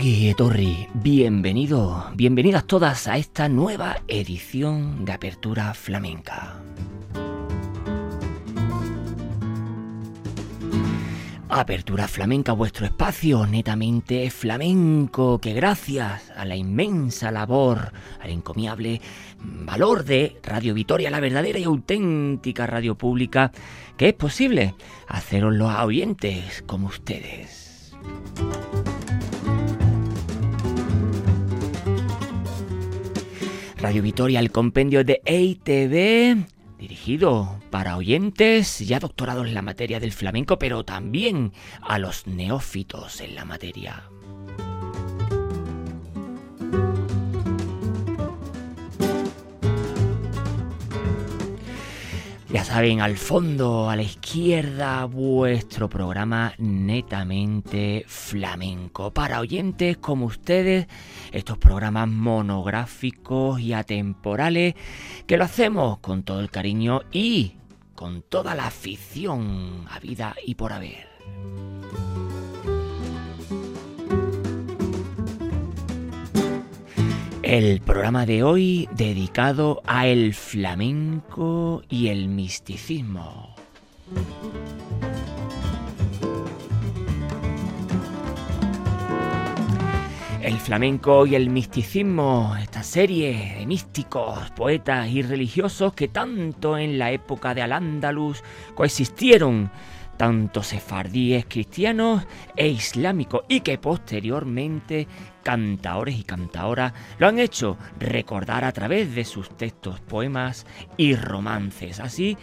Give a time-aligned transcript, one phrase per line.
[0.00, 6.56] Ongi Etorri, bienvenido, bienvenidas todas a esta nueva edición de Apertura Flamenca.
[11.50, 17.92] Apertura Flamenca, vuestro espacio netamente flamenco, que gracias a la inmensa labor,
[18.22, 19.02] al encomiable
[19.38, 23.52] valor de Radio Vitoria, la verdadera y auténtica radio pública,
[23.98, 24.74] que es posible
[25.08, 27.92] haceros los oyentes como ustedes.
[33.80, 36.44] Radio Vitoria, el compendio de EITV,
[36.78, 43.22] dirigido para oyentes ya doctorados en la materia del flamenco, pero también a los neófitos
[43.22, 44.02] en la materia.
[52.52, 59.12] Ya saben, al fondo, a la izquierda, vuestro programa netamente flamenco.
[59.12, 60.88] Para oyentes como ustedes,
[61.30, 64.74] estos programas monográficos y atemporales
[65.28, 67.54] que lo hacemos con todo el cariño y
[67.94, 71.08] con toda la afición a vida y por haber.
[77.50, 83.56] El programa de hoy dedicado a el flamenco y el misticismo.
[90.40, 97.00] El flamenco y el misticismo, esta serie de místicos, poetas y religiosos que tanto en
[97.00, 98.44] la época de Al-Ándalus
[98.76, 99.72] coexistieron
[100.20, 105.08] tanto sefardíes cristianos e islámicos y que posteriormente
[105.42, 112.00] cantaores y cantaoras lo han hecho recordar a través de sus textos, poemas y romances,
[112.00, 112.36] así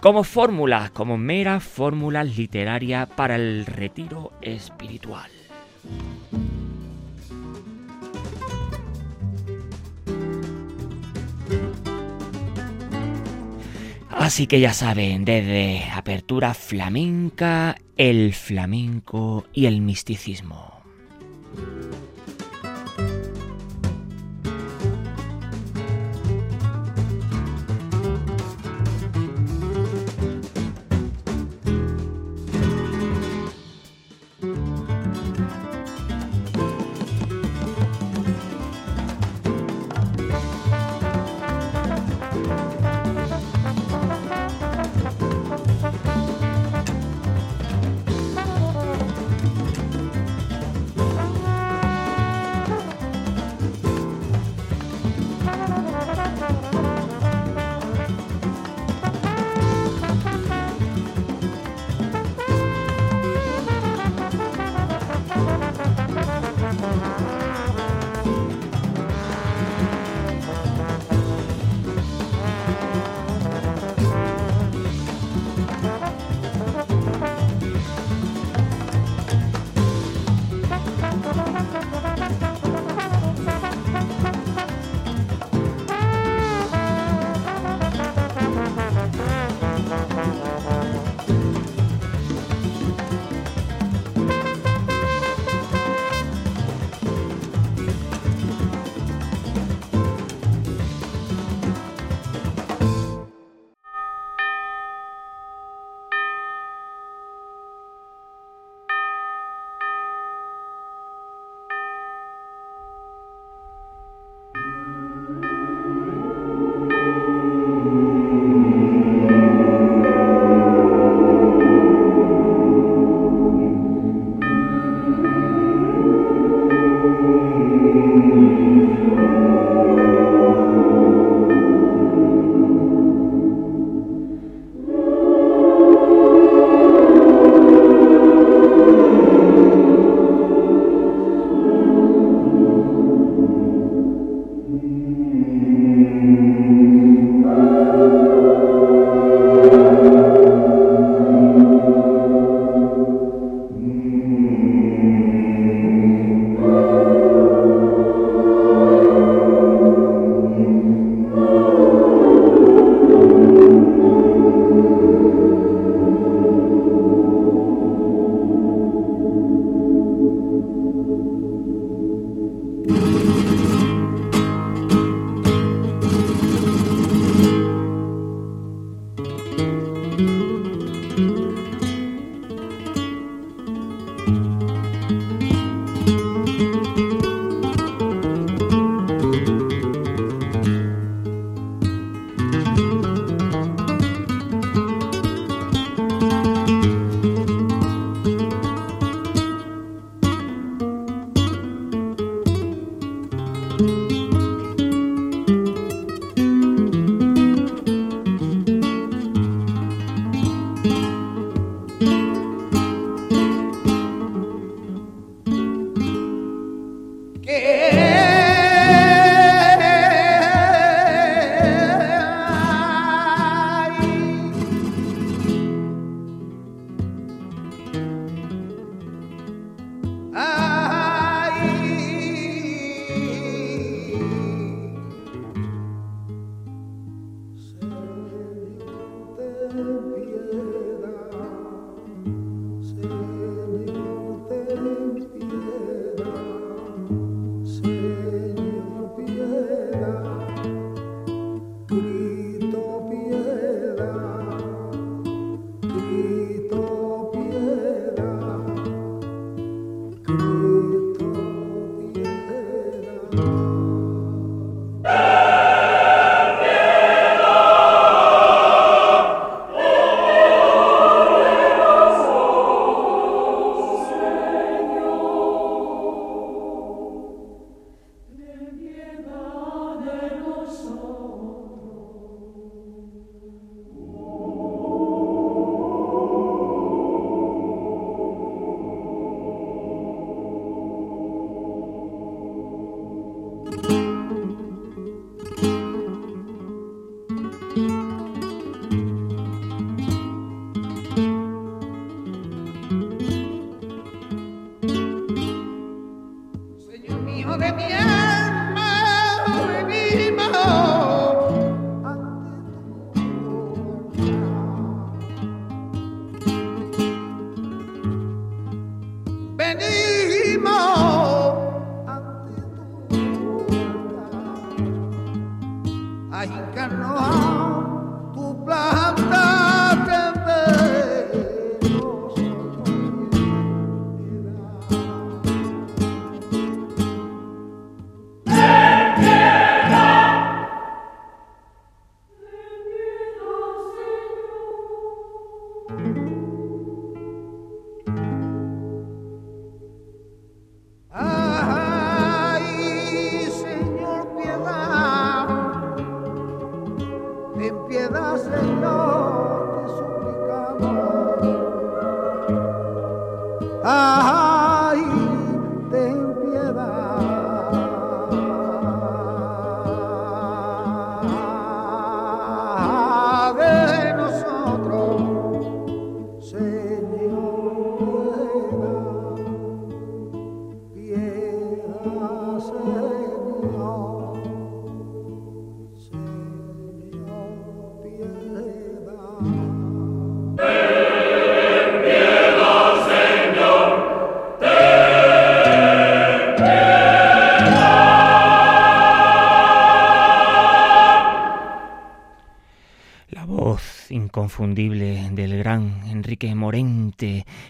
[0.00, 5.30] como fórmulas, como meras fórmulas literarias para el retiro espiritual.
[14.10, 20.82] Así que ya saben, desde apertura flamenca, el flamenco y el misticismo.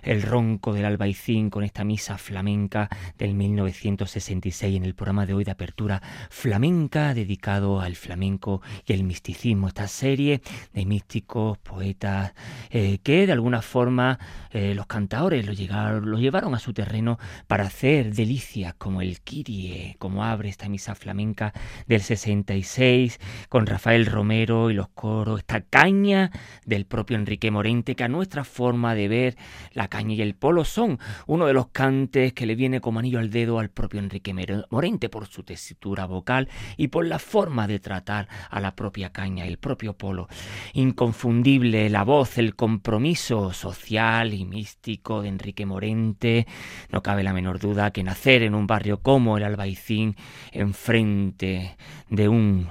[0.02, 0.22] El
[0.60, 5.52] ronco del albaicín con esta misa flamenca del 1966 en el programa de hoy de
[5.52, 10.42] apertura flamenca dedicado al flamenco y el misticismo, esta serie
[10.74, 12.34] de místicos, poetas
[12.68, 14.18] eh, que de alguna forma
[14.50, 19.20] eh, los cantadores lo, llegaron, lo llevaron a su terreno para hacer delicias como el
[19.22, 21.54] Kirie, como abre esta misa flamenca
[21.86, 26.30] del 66 con Rafael Romero y los coros, esta caña
[26.66, 29.36] del propio Enrique Morente, que a nuestra forma de ver
[29.72, 33.30] la caña y el son uno de los cantes que le viene como anillo al
[33.30, 34.34] dedo al propio Enrique
[34.70, 39.46] Morente por su tesitura vocal y por la forma de tratar a la propia caña,
[39.46, 40.28] el propio polo.
[40.72, 46.46] Inconfundible la voz, el compromiso social y místico de Enrique Morente.
[46.90, 50.16] No cabe la menor duda que nacer en un barrio como el Albaicín,
[50.52, 51.76] enfrente
[52.08, 52.68] de un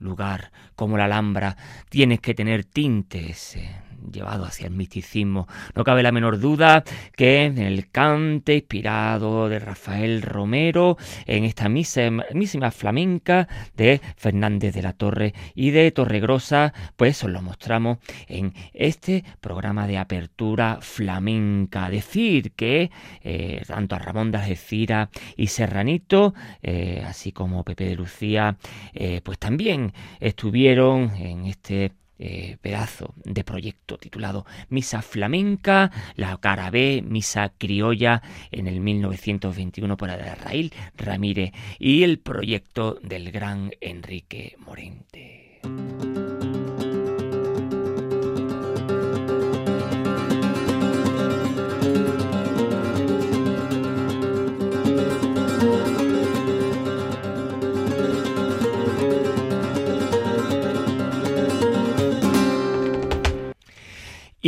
[0.00, 1.56] lugar como la Alhambra,
[1.88, 3.58] tienes que tener tintes.
[4.12, 5.48] Llevado hacia el misticismo.
[5.74, 6.84] No cabe la menor duda
[7.16, 14.82] que en el cante inspirado de Rafael Romero, en esta misma flamenca de Fernández de
[14.82, 21.90] la Torre y de Torregrosa, pues os lo mostramos en este programa de apertura flamenca.
[21.90, 22.90] Decir que
[23.22, 28.56] eh, tanto a Ramón de Algeciras y Serranito, eh, así como Pepe de Lucía,
[28.94, 36.70] eh, pues también estuvieron en este eh, pedazo de proyecto titulado Misa Flamenca, la cara
[36.70, 44.56] B, Misa Criolla en el 1921 por Raíl Ramírez y el proyecto del gran Enrique
[44.58, 45.60] Morente.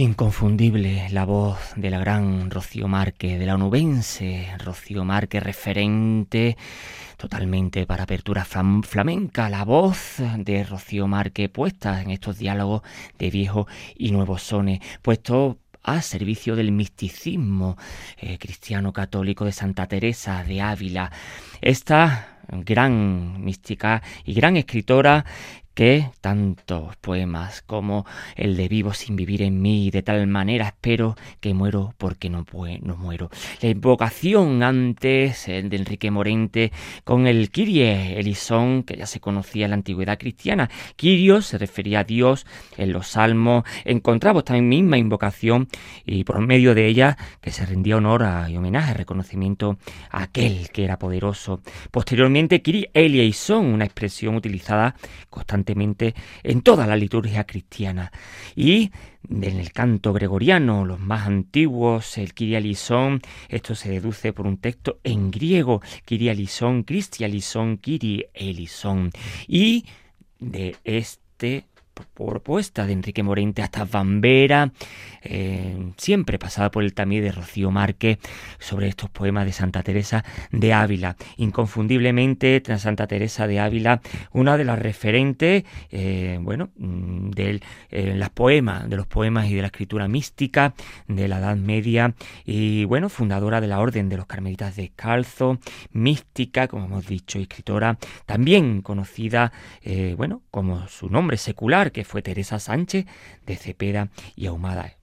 [0.00, 6.56] Inconfundible la voz de la gran Rocío Márquez, de la onubense Rocío Márquez, referente
[7.18, 12.80] totalmente para apertura flam- flamenca, la voz de Rocío Márquez puesta en estos diálogos
[13.18, 17.76] de viejos y nuevos sones, puesto a servicio del misticismo
[18.16, 21.12] eh, cristiano católico de Santa Teresa de Ávila.
[21.60, 25.24] Esta gran mística y gran escritora
[25.74, 28.04] que tantos poemas como
[28.36, 32.44] el de Vivo sin vivir en mí, de tal manera espero que muero porque no,
[32.82, 33.30] no muero.
[33.60, 36.72] La invocación antes eh, de Enrique Morente
[37.04, 40.68] con el Kyrie Elison, que ya se conocía en la antigüedad cristiana.
[40.96, 42.46] Kyrios se refería a Dios
[42.76, 43.64] en los salmos.
[43.84, 45.68] Encontramos también misma invocación
[46.04, 49.78] y por medio de ella que se rendía honor y homenaje, reconocimiento
[50.10, 51.60] a aquel que era poderoso.
[51.90, 54.94] Posteriormente, Kyrie Eleison, una expresión utilizada
[55.28, 55.59] constantemente
[56.42, 58.12] en toda la liturgia cristiana.
[58.54, 58.90] Y
[59.28, 64.58] en el canto gregoriano, los más antiguos, el Kyrie eleison, esto se deduce por un
[64.58, 66.84] texto en griego, Christi eleison,
[67.78, 69.10] Kyrie eleison.
[69.46, 69.84] Y
[70.38, 71.64] de este
[72.14, 74.72] propuesta de Enrique Morente hasta Bambera,
[75.22, 78.18] eh, siempre pasada por el tamiz de Rocío Márquez
[78.58, 81.16] sobre estos poemas de Santa Teresa de Ávila.
[81.36, 84.00] Inconfundiblemente, Santa Teresa de Ávila,
[84.32, 89.54] una de las referentes, eh, bueno, mm, de eh, las poemas, de los poemas y
[89.54, 90.74] de la escritura mística
[91.08, 95.58] de la Edad Media y, bueno, fundadora de la Orden de los Carmelitas Descalzos,
[95.92, 102.22] mística, como hemos dicho, escritora, también conocida, eh, bueno, como su nombre secular, que fue
[102.22, 103.06] Teresa Sánchez
[103.46, 104.96] de Cepeda y Ahumada.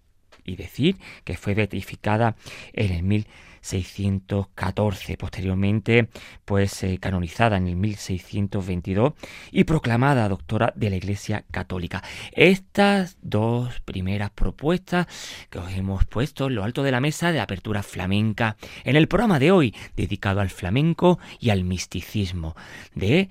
[0.44, 2.36] Y decir que fue beatificada
[2.72, 6.08] en el 1614, posteriormente
[6.46, 9.14] pues eh, canonizada en el 1622
[9.52, 12.02] y proclamada doctora de la Iglesia Católica.
[12.32, 15.06] Estas dos primeras propuestas
[15.50, 19.08] que os hemos puesto en lo alto de la mesa de apertura flamenca en el
[19.08, 22.56] programa de hoy dedicado al flamenco y al misticismo
[22.96, 23.30] de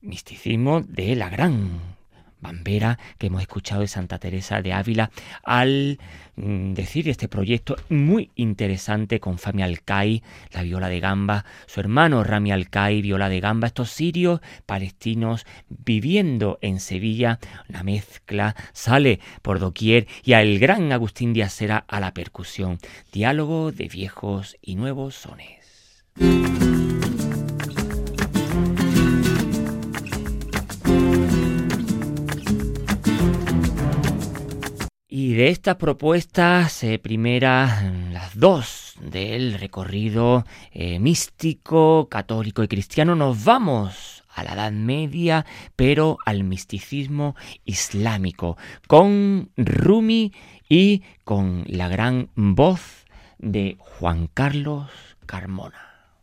[0.00, 1.95] misticismo de la gran
[2.40, 5.10] Bambera que hemos escuchado de Santa Teresa de Ávila
[5.42, 5.98] al
[6.36, 10.22] mm, decir este proyecto muy interesante con Fami Alcai,
[10.52, 16.58] la viola de gamba, su hermano Rami Alcai, viola de gamba, estos sirios palestinos viviendo
[16.60, 21.56] en Sevilla, la mezcla sale por doquier y al gran Agustín Díaz
[21.88, 22.78] a la percusión,
[23.12, 26.04] diálogo de viejos y nuevos sones.
[35.36, 43.14] De estas propuestas, eh, primeras, mm, las dos del recorrido eh, místico, católico y cristiano,
[43.14, 45.44] nos vamos a la Edad Media,
[45.76, 50.32] pero al misticismo islámico, con Rumi
[50.70, 53.04] y con la gran voz
[53.38, 54.90] de Juan Carlos
[55.26, 56.16] Carmona.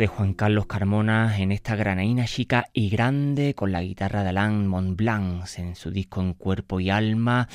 [0.00, 4.66] De Juan Carlos Carmona en esta granaína chica y grande con la guitarra de Alain
[4.66, 7.48] Montblanc en su disco En Cuerpo y Alma.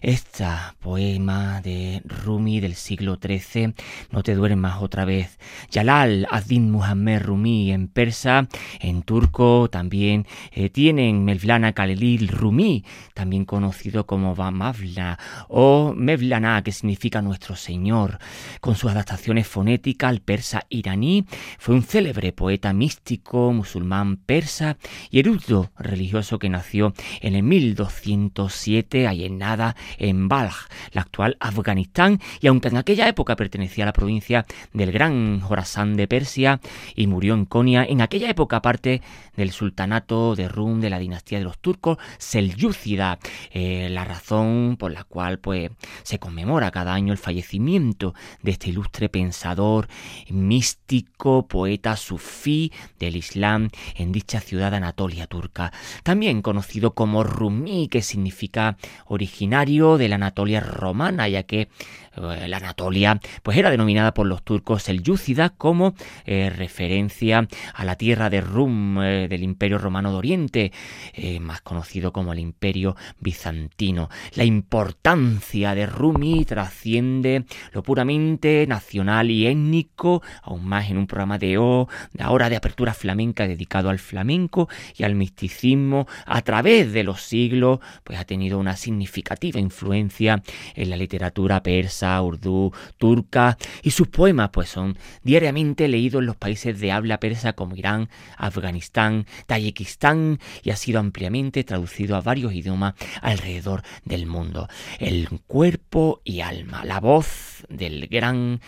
[0.00, 3.74] Esta poema de Rumi del siglo XIII,
[4.10, 5.38] No te duermas otra vez.
[5.72, 8.48] Jalal ad-Din Muhammed Rumi en persa,
[8.80, 12.84] en turco también eh, tienen Mevlana Khalil Rumi,
[13.14, 18.18] también conocido como Mavlana o Mevlana, que significa nuestro Señor,
[18.60, 21.26] con sus adaptaciones fonéticas al persa iraní
[21.58, 24.78] fue un célebre poeta místico, musulmán persa
[25.10, 30.54] y erudito religioso que nació en el 1207 ahí en nada en Balj,
[30.92, 35.94] la actual Afganistán, y aunque en aquella época pertenecía a la provincia del Gran Jorasán
[35.94, 36.60] de Persia
[36.96, 39.02] y murió en Konya, en aquella época parte
[39.36, 43.18] del sultanato de Rum de la dinastía de los turcos selyúcida,
[43.50, 45.70] eh, la razón por la cual pues
[46.04, 49.88] se conmemora cada año el fallecimiento de este ilustre pensador
[50.30, 58.02] místico poeta sufí del Islam en dicha ciudad Anatolia turca, también conocido como Rumi, que
[58.02, 61.68] significa originario de la Anatolia romana, ya que
[62.16, 65.94] la Anatolia pues era denominada por los turcos selyúcida como
[66.24, 70.72] eh, referencia a la tierra de Rum eh, del Imperio Romano de Oriente,
[71.14, 74.08] eh, más conocido como el Imperio Bizantino.
[74.34, 81.38] La importancia de Rumi trasciende lo puramente nacional y étnico, aún más en un programa
[81.38, 87.04] de O, ahora de apertura flamenca dedicado al flamenco y al misticismo a través de
[87.04, 90.42] los siglos, pues ha tenido una significativa influencia
[90.74, 96.36] en la literatura persa, urdú, turca y sus poemas pues son diariamente leídos en los
[96.36, 102.52] países de habla persa como Irán, Afganistán, Tayikistán y ha sido ampliamente traducido a varios
[102.52, 104.68] idiomas alrededor del mundo.
[104.98, 108.60] El cuerpo y alma, la voz del gran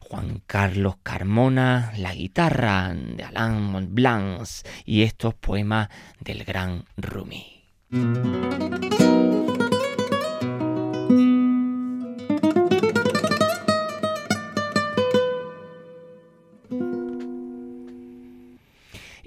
[0.00, 4.46] Juan Carlos Carmona, la guitarra de Alain Montblanc
[4.84, 5.88] y estos poemas
[6.20, 7.62] del gran Rumi.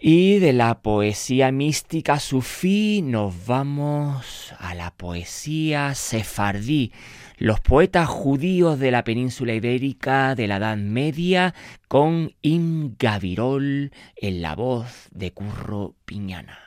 [0.09, 6.93] Y de la poesía mística sufí nos vamos a la poesía sefardí,
[7.37, 11.53] los poetas judíos de la península ibérica de la Edad Media
[11.89, 16.66] con Im Gavirol en la voz de Curro Piñana.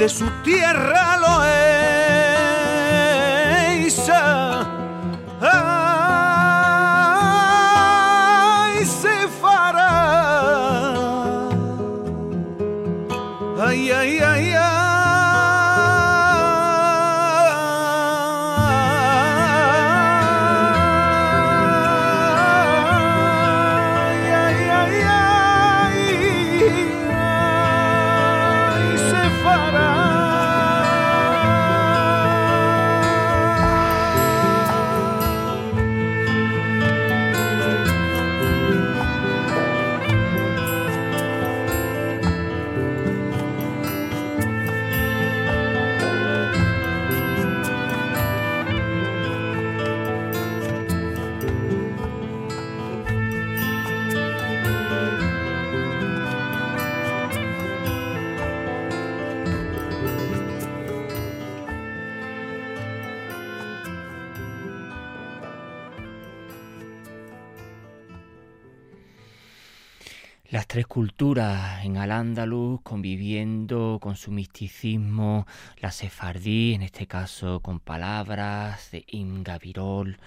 [0.00, 1.99] de su tierra lo es.
[70.50, 75.46] Las tres culturas en Al-Ándalus conviviendo con su misticismo,
[75.78, 80.18] la sefardí, en este caso con palabras de Ingavirol,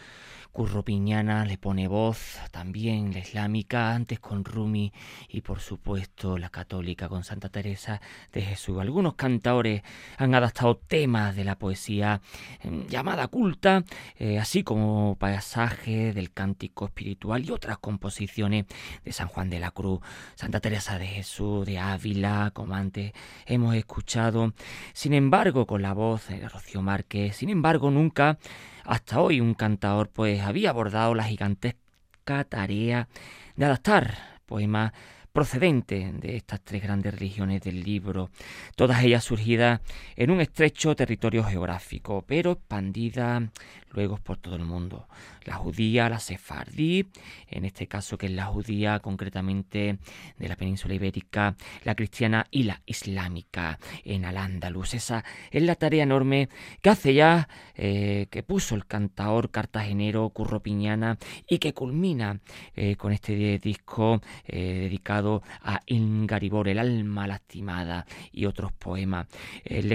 [0.53, 4.93] Curro Piñana le pone voz, también la islámica, antes con Rumi
[5.27, 8.79] y por supuesto la católica con Santa Teresa de Jesús.
[8.79, 9.81] Algunos cantadores
[10.15, 12.21] han adaptado temas de la poesía
[12.61, 13.83] em, llamada culta,
[14.19, 18.65] eh, así como pasajes del cántico espiritual y otras composiciones
[19.03, 20.01] de San Juan de la Cruz,
[20.35, 23.11] Santa Teresa de Jesús, de Ávila, como antes
[23.47, 24.53] hemos escuchado.
[24.93, 28.37] Sin embargo, con la voz de Rocío Márquez, sin embargo, nunca
[28.83, 33.07] hasta hoy un cantador pues había abordado la gigantesca tarea
[33.55, 34.93] de adaptar poemas
[35.33, 38.29] procedentes de estas tres grandes religiones del libro,
[38.75, 39.81] todas ellas surgidas
[40.15, 43.43] en un estrecho territorio geográfico, pero expandidas
[43.91, 45.07] luego por todo el mundo.
[45.45, 47.07] La judía, la sefardí,
[47.47, 49.97] en este caso que es la judía concretamente
[50.37, 54.93] de la península ibérica, la cristiana y la islámica en Al-Ándalus.
[54.93, 56.49] Esa es la tarea enorme
[56.81, 62.39] que hace ya, eh, que puso el cantaor cartagenero Curro Piñana y que culmina
[62.75, 69.27] eh, con este disco eh, dedicado a Ingaribor, el alma lastimada y otros poemas.
[69.65, 69.91] El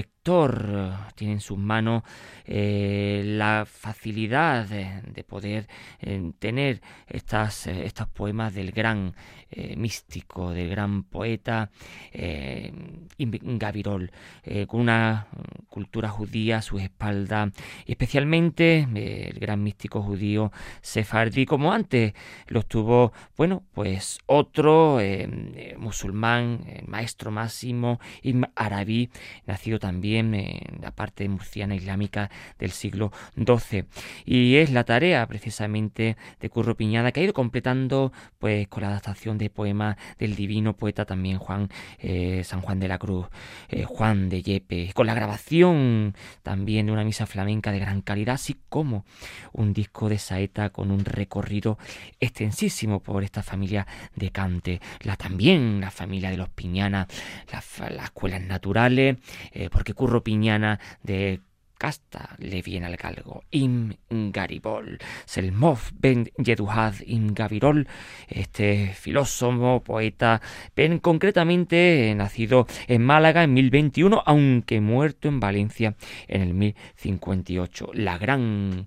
[1.15, 2.03] tiene en sus manos
[2.47, 9.15] la facilidad de, poder eh, tener estas, eh, estos poemas del gran
[9.77, 11.71] místico, del gran poeta
[13.19, 14.11] Gavirol,
[14.67, 15.27] con una
[15.71, 17.51] cultura judía a su espalda,
[17.87, 22.13] especialmente el gran místico judío Sefardi, como antes
[22.49, 25.01] lo tuvo, bueno, pues otro
[25.79, 29.09] musulmán, maestro máximo, Ibn Arabi,
[29.47, 33.85] nacido también en la parte murciana islámica del siglo XII.
[34.25, 38.89] Y es la tarea precisamente de Curro Piñada que ha ido completando pues con la
[38.89, 43.27] adaptación de poemas del divino poeta también Juan eh, San Juan de la Cruz,
[43.69, 48.35] eh, Juan de Yepes, con la grabación también de una misa flamenca de gran calidad,
[48.35, 49.05] así como
[49.53, 51.79] un disco de saeta con un recorrido
[52.21, 53.87] extensísimo por esta familia
[54.17, 57.07] de Cante, la también la familia de los Piñana,
[57.53, 59.19] las, escuelas naturales,
[59.53, 61.41] eh, porque Curro Piñana de
[61.79, 63.45] Casta le viene al galgo.
[63.53, 67.87] Im Garibol, Selmov Ben Yeduhad Im Gavirol,
[68.29, 70.43] este filósofo, poeta,
[70.75, 75.95] ben concretamente nacido en Málaga en 1021, aunque muerto en Valencia
[76.27, 77.91] en el 1058.
[77.95, 78.87] La gran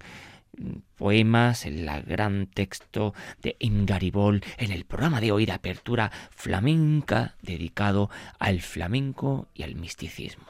[0.97, 8.09] poemas, el gran texto de Ingaribol en el programa de hoy de apertura flamenca dedicado
[8.37, 10.45] al flamenco y al misticismo.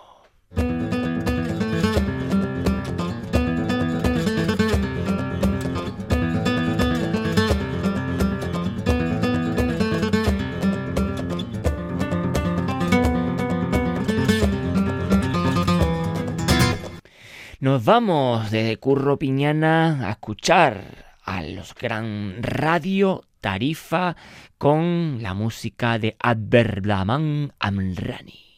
[17.61, 24.15] Nos vamos de Curro Piñana a escuchar a los gran radio Tarifa
[24.57, 28.50] con la música de Adverdaman Amrani.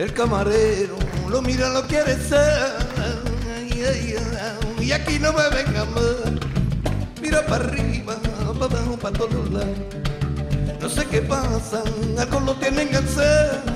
[0.00, 0.96] El camarero
[1.28, 2.72] lo mira, lo quiere ser.
[4.80, 6.40] Y aquí no me venga más.
[7.20, 8.16] Mira para arriba,
[8.58, 9.68] para abajo, para todos lados.
[10.80, 11.82] No sé qué pasa,
[12.18, 13.69] algo lo tienen que hacer.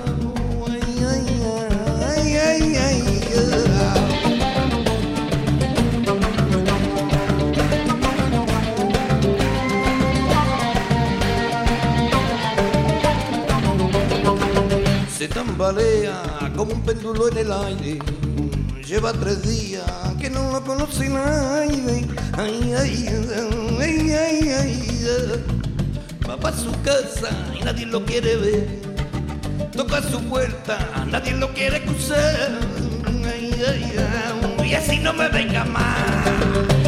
[16.54, 17.98] Como un péndulo en el aire.
[18.86, 19.82] Lleva tres días
[20.20, 22.06] que no lo conoce nadie.
[22.36, 23.08] Ay, ay,
[26.28, 28.68] Va para su casa y nadie lo quiere ver.
[29.74, 30.78] Toca su puerta,
[31.10, 32.58] nadie lo quiere cruzar.
[33.06, 36.83] Ay, ay, ay, y así no me venga más.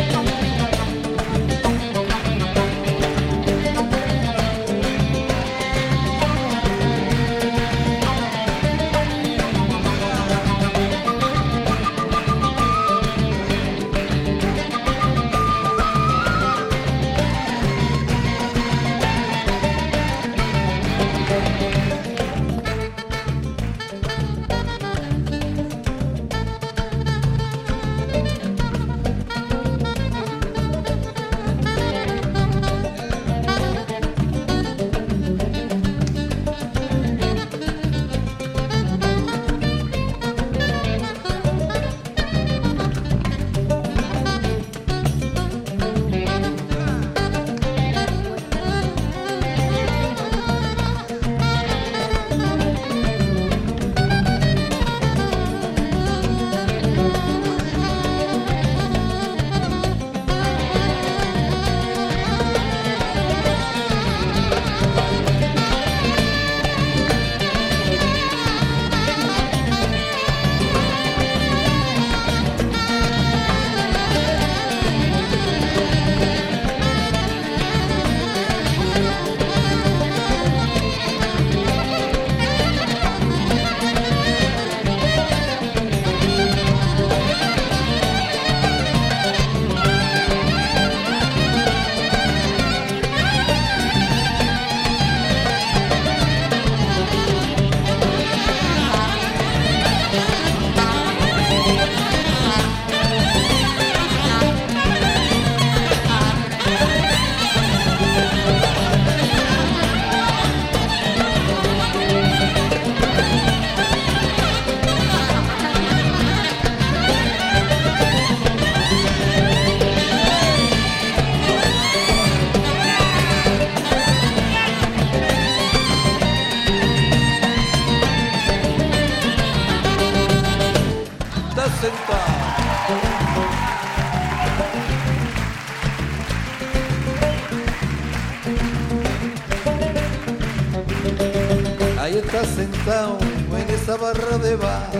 [142.18, 143.18] Está sentado
[143.56, 144.90] en esa barra de bar.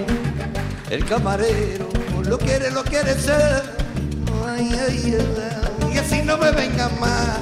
[0.91, 1.89] El camarero
[2.29, 3.63] lo quiere, lo quiere ser.
[4.47, 7.41] Ay, ay, ay, y así no me venga más.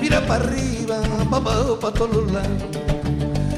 [0.00, 2.62] Mira para arriba, para abajo, para todos lados.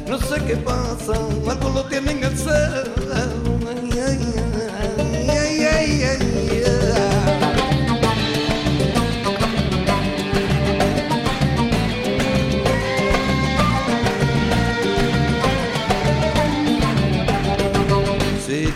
[0.09, 1.13] No sé qué pasa,
[1.49, 2.91] algo lo tienen hacer.
[3.15, 6.58] Ay, ay, ay, ay, ay, ay, ay.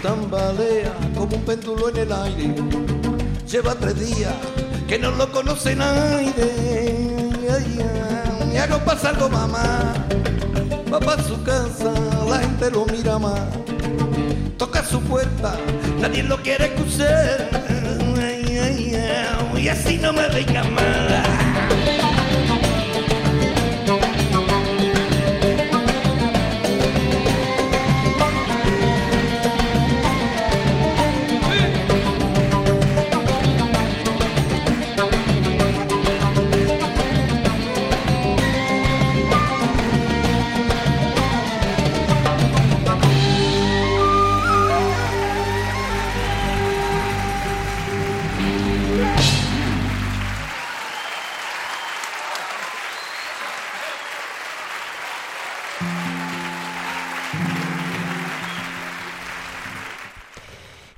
[0.02, 2.54] Tambalea como un péndulo en el aire.
[3.48, 4.34] Lleva tres días
[4.88, 7.12] que no lo conoce nadie.
[8.52, 9.94] Ya no pasa algo, mamá.
[10.92, 11.92] Va para su casa,
[12.28, 13.40] la gente lo mira más.
[14.58, 15.56] Toca su puerta,
[16.00, 17.48] nadie lo quiere escuchar.
[19.56, 21.41] Y así no me venga más.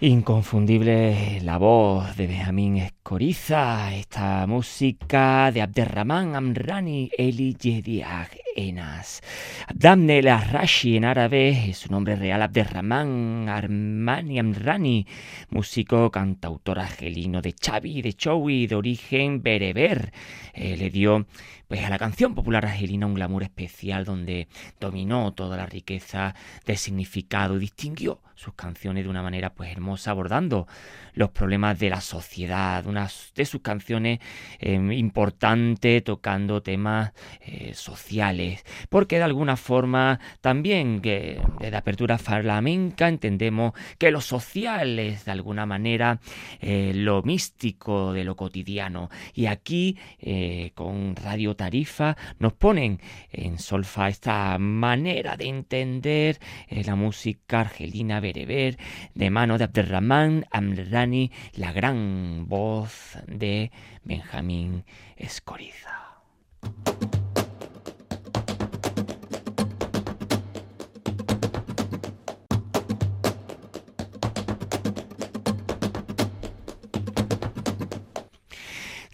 [0.07, 9.22] Inconfundible la voz de Benjamín Escoriza, esta música de Abderrahman Amrani Eli Yediag Enas.
[9.66, 15.07] Abdamnel Arrashi en árabe es su nombre real Abderrahman Armani Amrani,
[15.48, 20.12] músico, cantautor argelino de Chavi, de Chowi, de origen bereber.
[20.52, 21.24] Eh, le dio
[21.66, 24.48] pues a la canción popular argelina un glamour especial donde
[24.78, 26.34] dominó toda la riqueza
[26.66, 30.66] del significado y distinguió sus canciones de una manera pues hermosa abordando
[31.14, 34.18] los problemas de la sociedad, una de sus canciones
[34.59, 43.09] eh, importante tocando temas eh, sociales, porque de alguna forma también que desde apertura flamenca
[43.09, 46.20] entendemos que lo social es de alguna manera
[46.61, 49.09] eh, lo místico de lo cotidiano.
[49.32, 56.38] Y aquí eh, con Radio Tarifa nos ponen en solfa esta manera de entender
[56.70, 58.76] la música argelina bereber
[59.14, 63.70] de mano de Abderrahman Amrani, la gran voz de
[64.03, 64.85] Benjamín
[65.16, 66.03] Escoriza.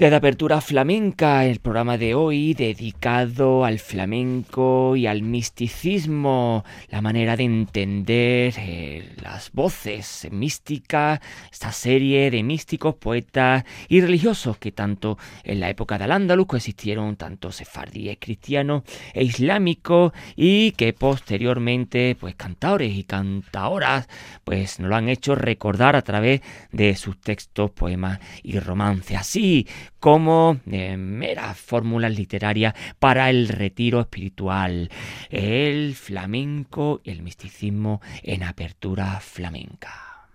[0.01, 7.37] Desde Apertura Flamenca, el programa de hoy dedicado al flamenco y al misticismo, la manera
[7.37, 11.21] de entender eh, las voces místicas,
[11.53, 17.17] esta serie de místicos, poetas y religiosos que tanto en la época del Andaluz coexistieron
[17.17, 24.09] tanto sefardíes cristianos e islámicos y que posteriormente pues cantadores y cantadoras
[24.45, 26.41] pues nos lo han hecho recordar a través
[26.73, 29.19] de sus textos, poemas y romances.
[29.19, 29.67] Así
[29.99, 34.91] como eh, meras fórmulas literarias para el retiro espiritual,
[35.29, 40.29] el flamenco y el misticismo en apertura flamenca.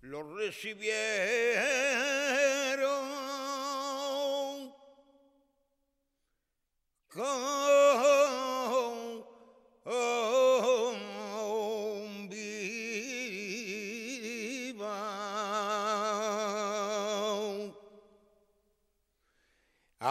[0.00, 0.82] Lo recibieron
[7.08, 8.21] con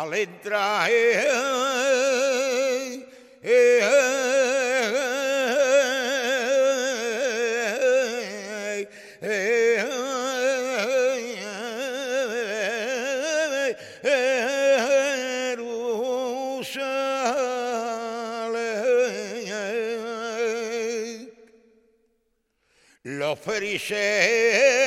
[0.01, 0.89] Al entrar
[15.51, 16.01] Jerusalén.
[23.03, 24.80] Los fariseos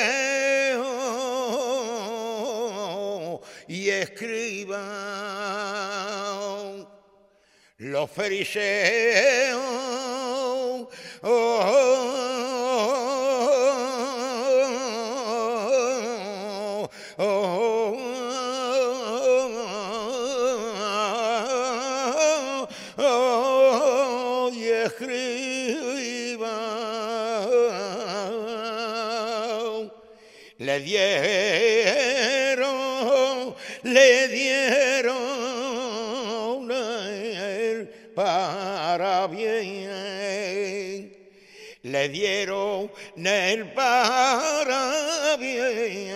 [4.65, 4.81] escriban,
[7.79, 8.55] los fariseos
[11.23, 12.34] y
[42.15, 43.65] dieron el
[45.41, 46.15] bien.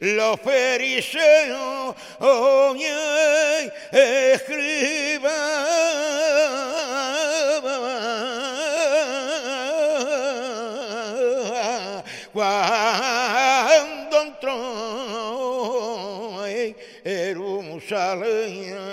[0.00, 5.52] Los fariseos, oye, escriban
[12.32, 14.56] cuando entró
[16.46, 16.74] en
[17.04, 18.91] Jerusalén.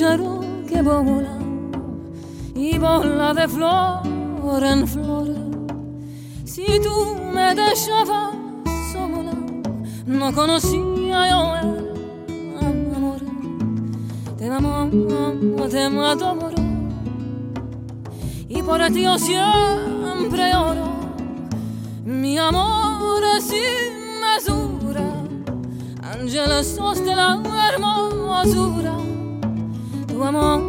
[0.00, 1.36] Pájaro que vola
[2.54, 5.28] y vola de flor en flor.
[6.44, 8.34] Si tú me dejabas
[8.92, 9.34] sola,
[10.06, 13.20] no conocía yo el amor.
[14.38, 16.50] Te amo, te adoro
[18.48, 20.88] y por ti yo siempre oro.
[22.04, 25.08] Mi amor es sin mesura.
[26.02, 27.40] Angela sos de la
[27.74, 28.99] hermosura
[30.20, 30.60] Tu amor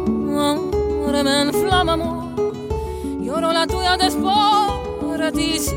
[1.24, 2.34] me inflama amor
[3.20, 5.76] Lloro la tuya desporación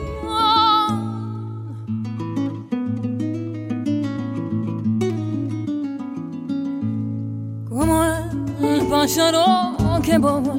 [7.67, 8.05] Como
[8.61, 9.45] el pájaro
[10.01, 10.55] que vola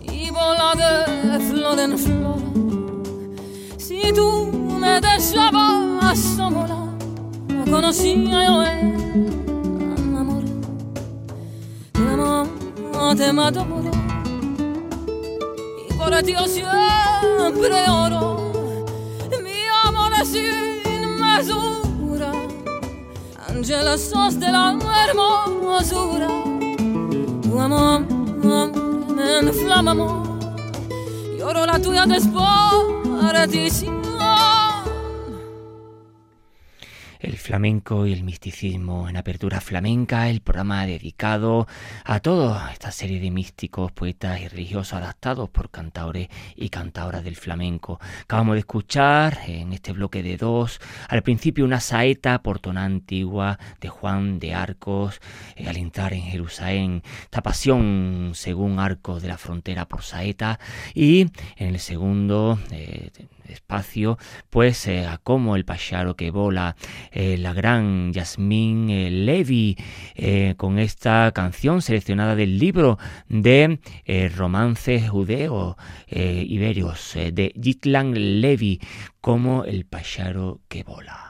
[0.00, 2.38] Y vola de flor en flor
[3.78, 6.86] Si tú me dejabas sola
[7.48, 8.95] no conocía yo el
[13.16, 13.90] te adoro.
[15.88, 18.52] Y por ti siempre oro.
[19.42, 22.32] Mi amor es sin mesura.
[23.48, 26.28] Ángela sos de la hermosura.
[27.42, 28.00] Tu amor
[29.16, 30.26] me inflama amor.
[31.38, 33.86] Lloro la tuya desporación.
[33.86, 33.95] El
[37.46, 41.68] flamenco y el misticismo en Apertura Flamenca, el programa dedicado
[42.04, 47.36] a toda esta serie de místicos, poetas y religiosos adaptados por cantaores y cantadoras del
[47.36, 48.00] flamenco.
[48.22, 53.60] Acabamos de escuchar en este bloque de dos, al principio una saeta por tona antigua
[53.80, 55.20] de Juan de Arcos
[55.54, 60.58] eh, al entrar en Jerusalén, esta pasión según Arcos de la frontera por saeta
[60.94, 62.58] y en el segundo...
[62.72, 63.10] Eh,
[63.50, 64.18] espacio,
[64.50, 66.76] pues eh, a como el pájaro que vola,
[67.10, 69.76] eh, la gran Yasmín eh, Levy,
[70.56, 73.80] con esta canción seleccionada del libro de
[74.34, 75.76] romances judeos
[76.08, 78.80] iberios de Jitlan Levy,
[79.20, 81.25] como el pájaro que vola.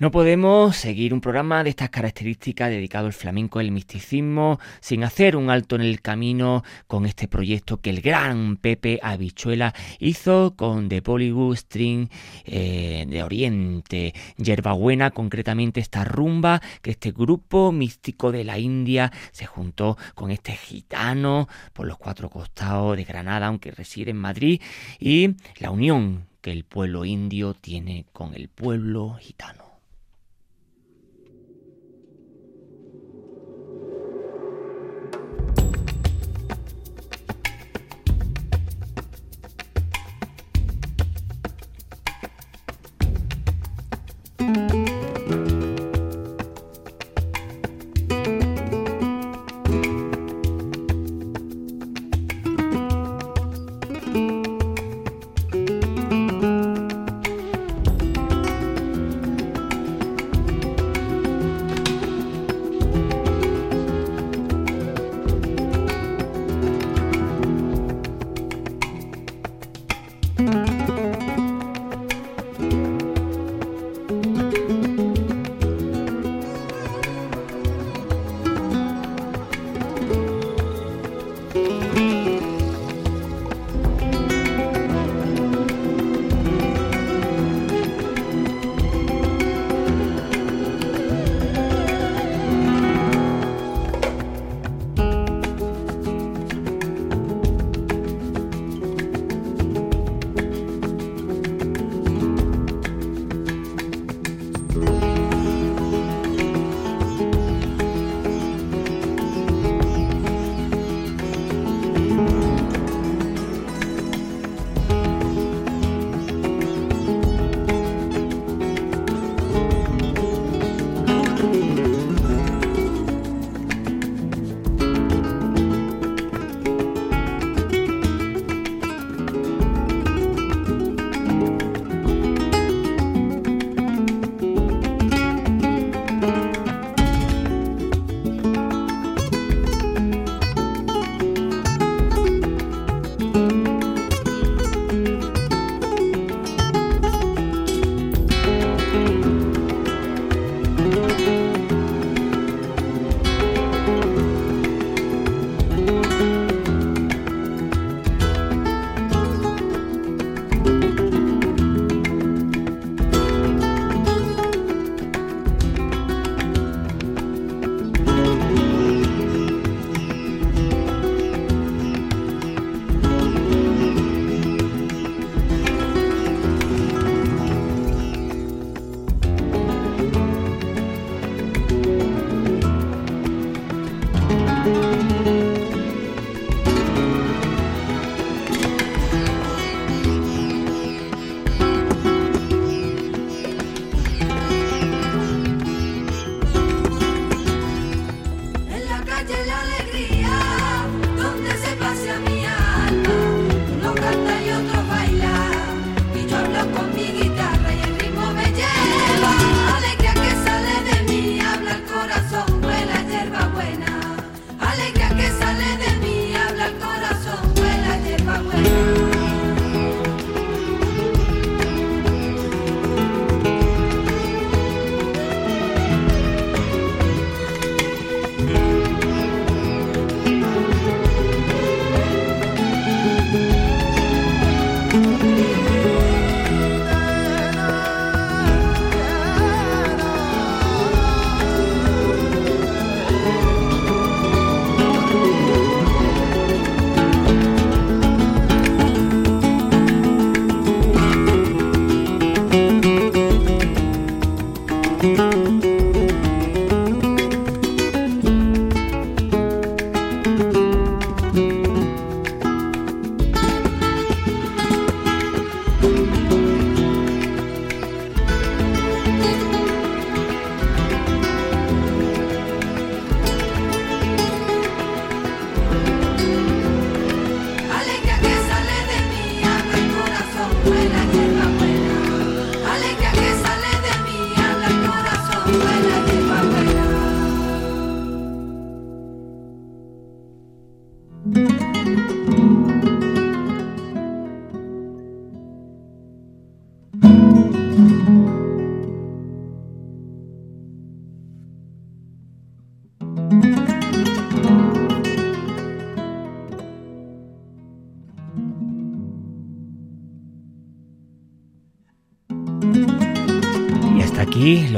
[0.00, 5.34] No podemos seguir un programa de estas características dedicado al flamenco el misticismo sin hacer
[5.34, 10.88] un alto en el camino con este proyecto que el gran Pepe Habichuela hizo con
[10.88, 12.10] The Bollywood String
[12.44, 19.46] eh, de Oriente, Yerbabuena, concretamente esta rumba que este grupo místico de la India se
[19.46, 24.62] juntó con este gitano por los cuatro costados de Granada, aunque reside en Madrid,
[25.00, 29.67] y la unión que el pueblo indio tiene con el pueblo gitano.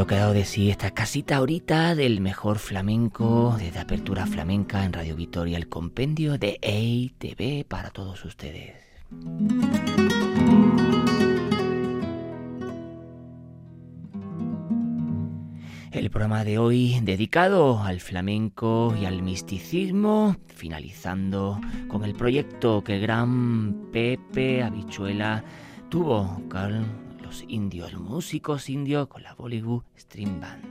[0.01, 4.83] Lo que ha dado de sí esta casita ahorita del mejor flamenco, desde Apertura Flamenca
[4.83, 8.77] en Radio Vitoria, el compendio de EITV para todos ustedes.
[15.93, 22.95] El programa de hoy dedicado al flamenco y al misticismo, finalizando con el proyecto que
[22.95, 25.45] el gran Pepe Habichuela
[25.91, 26.87] tuvo, Carl
[27.47, 30.71] indios, músicos indios con la Bollywood String Band.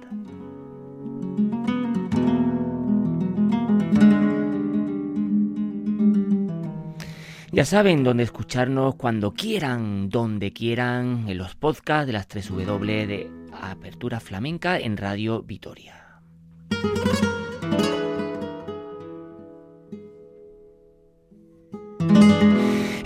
[7.51, 13.31] Ya saben dónde escucharnos cuando quieran, donde quieran, en los podcasts de las 3W de
[13.51, 16.21] Apertura Flamenca en Radio Vitoria.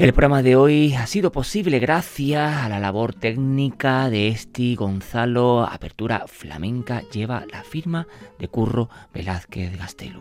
[0.03, 5.63] El programa de hoy ha sido posible gracias a la labor técnica de Esti Gonzalo.
[5.63, 8.05] Apertura Flamenca lleva la firma
[8.37, 10.19] de Curro Velázquez Gastelu.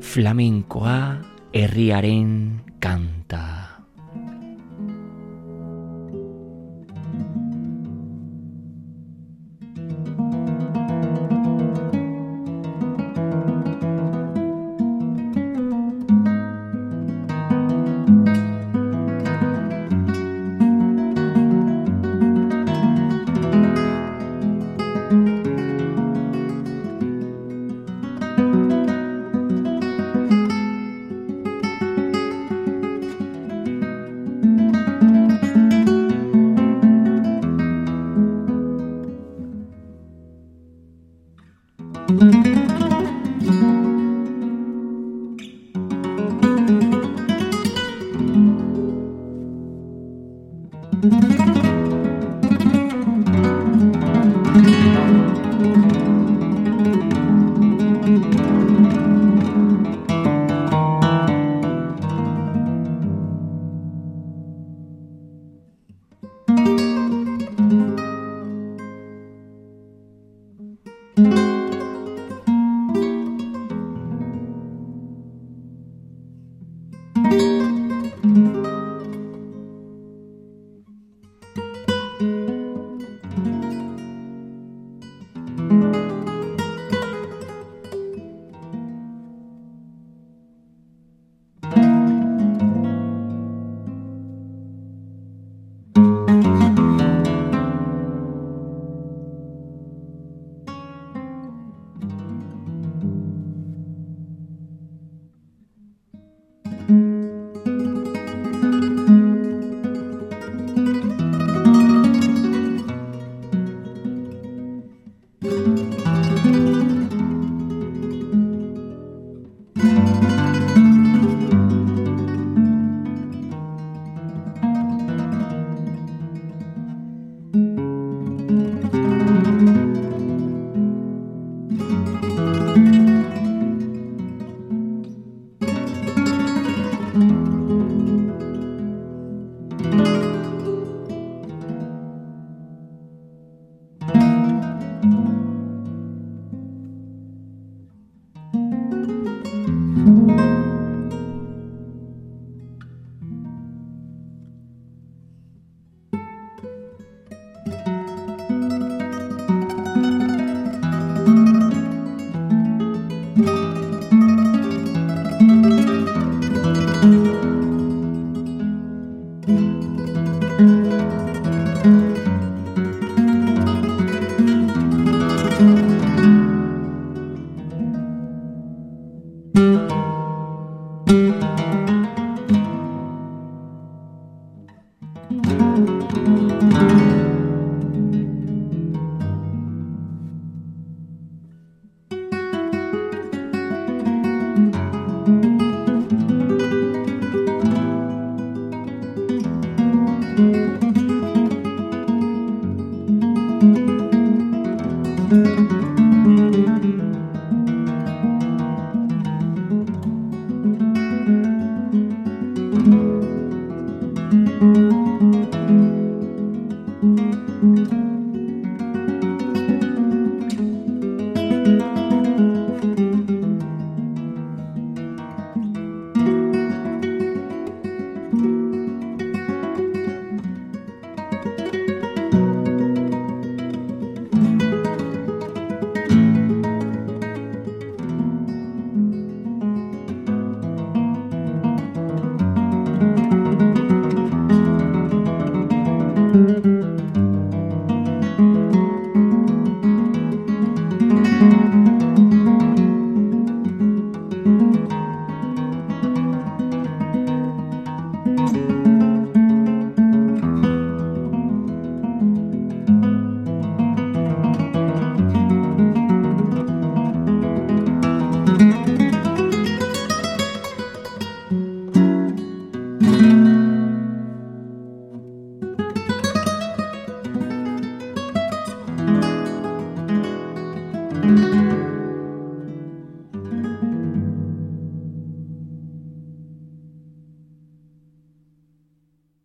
[0.00, 1.22] Flamencoa
[1.52, 3.73] herriaren canta.